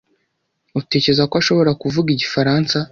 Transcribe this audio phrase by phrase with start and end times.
[0.79, 2.75] Utekereza ko ashobora kuvuga igifaransa?